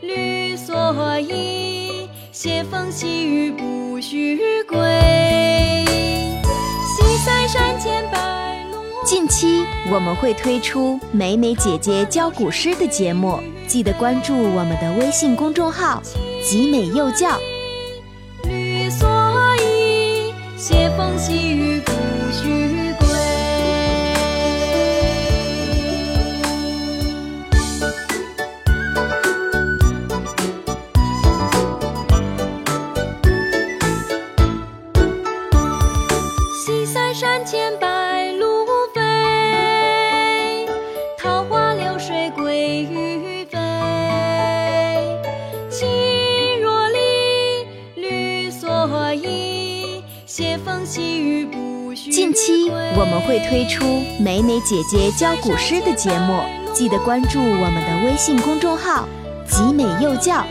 [0.00, 4.78] 绿蓑衣，斜风细雨不须归。
[6.86, 8.78] 西塞山前白鹭。
[9.04, 16.02] 近期我们会推出美美姐姐教古诗的节目，记得关注我们的微信公众号
[16.44, 17.38] “集美幼教”。
[18.44, 21.80] 绿蓑衣，斜风细雨
[36.92, 40.66] 塞山前白鹭飞，
[41.16, 43.56] 桃花流水鳜鱼肥。
[45.70, 45.86] 青
[46.60, 46.98] 箬笠，
[47.94, 52.12] 绿蓑衣，斜风细雨不须归。
[52.12, 53.84] 近期我们会推出
[54.20, 56.40] 美美姐姐教古诗的节目，
[56.74, 59.08] 记得关注我们的微信公众号
[59.46, 60.44] “集美幼教”。